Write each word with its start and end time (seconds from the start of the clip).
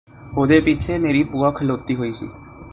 ਉਹਦੇ 0.33 0.59
ਪਿੱਛੇ 0.59 0.97
ਮੇਰੀ 0.97 1.23
ਭੂਆ 1.23 1.51
ਖਲੋਤੀ 1.51 1.95
ਹੋਈ 1.95 2.11
ਸੀ 2.13 2.29